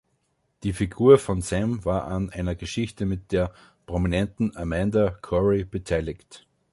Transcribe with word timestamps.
Die 0.63 0.73
Figur 0.73 1.19
von 1.19 1.43
Sam 1.43 1.85
war 1.85 2.05
an 2.05 2.31
einer 2.31 2.55
Geschichte 2.55 3.05
mit 3.05 3.31
der 3.31 3.53
Prominenten 3.85 4.57
Amanda 4.57 5.11
Cory 5.11 5.63
beteiligt. 5.63 6.47